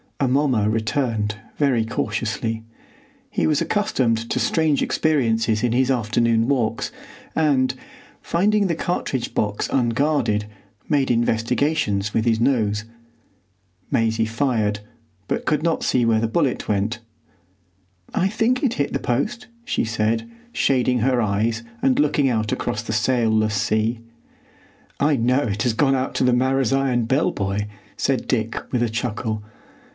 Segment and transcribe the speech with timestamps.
[0.19, 2.63] Amomma returned very cautiously.
[3.29, 6.91] He was accustomed to strange experiences in his afternoon walks,
[7.35, 7.73] and,
[8.19, 10.45] finding the cartridge box unguarded,
[10.89, 12.85] made investigations with his nose.
[13.91, 14.79] Maisie fired,
[15.27, 16.99] but could not see where the bullet went.
[18.13, 22.81] "I think it hit the post," she said, shading her eyes and looking out across
[22.83, 23.99] the sailless sea.
[24.99, 28.89] "I know it has gone out to the Marazion Bell buoy," said Dick, with a
[28.89, 29.43] chuckle.